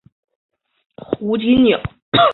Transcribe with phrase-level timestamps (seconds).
[0.95, 1.79] 胡锦鸟。